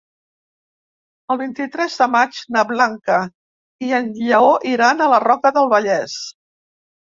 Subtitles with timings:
[1.35, 3.19] El vint-i-tres de maig na Blanca
[3.91, 6.19] i en Lleó iran a la Roca del Vallès.